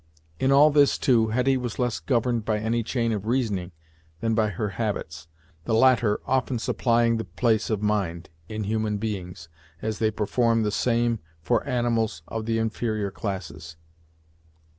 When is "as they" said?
9.79-10.09